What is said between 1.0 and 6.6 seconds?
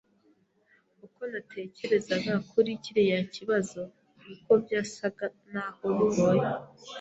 Uko natekerezaga kuri kiriya kibazo, niko byasaga naho bigoye.